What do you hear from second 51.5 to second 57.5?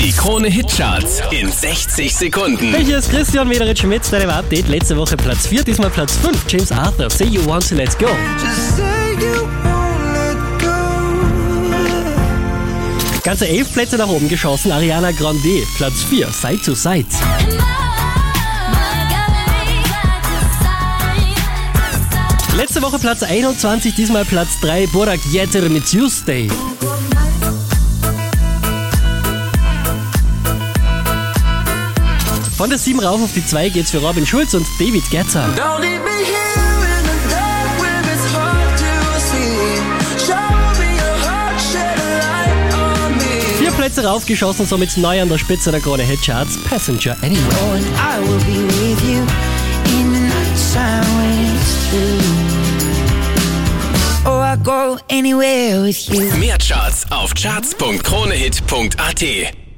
it's through. I go anywhere with you. Mehr Charts auf